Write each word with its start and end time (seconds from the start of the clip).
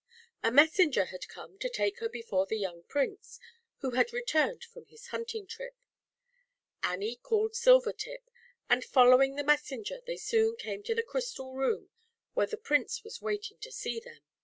A 0.41 0.51
Messenger 0.51 1.05
had 1.05 1.27
come 1.27 1.59
to 1.59 1.69
take 1.69 1.99
her 1.99 2.09
before 2.09 2.47
the 2.47 2.57
young 2.57 2.81
Prince, 2.87 3.39
who 3.81 3.91
had 3.91 4.11
returned 4.11 4.63
from 4.63 4.87
his 4.87 5.09
hunting 5.09 5.45
trip. 5.45 5.75
Annie 6.81 7.17
called 7.17 7.53
Silvertip, 7.53 8.23
and 8.67 8.83
following 8.83 9.35
the 9.35 9.43
Mes 9.43 9.61
senger, 9.61 10.03
they 10.03 10.17
soon 10.17 10.55
came 10.55 10.81
to 10.81 10.95
the 10.95 11.03
Crystal 11.03 11.53
Room, 11.53 11.91
where 12.33 12.47
the 12.47 12.57
Prince 12.57 13.03
was 13.03 13.21
waiting 13.21 13.59
to 13.59 13.71
see 13.71 13.99
them. 13.99 14.21